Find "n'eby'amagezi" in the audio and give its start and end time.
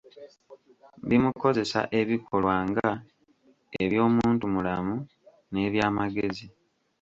5.51-6.47